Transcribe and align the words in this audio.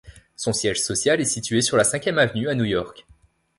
Son 0.35 0.51
siège 0.51 0.81
social 0.83 1.21
est 1.21 1.25
situé 1.25 1.61
sur 1.61 1.77
la 1.77 1.83
Cinquième 1.83 2.17
Avenue 2.17 2.49
à 2.49 2.55
New 2.55 2.63
York. 2.63 3.05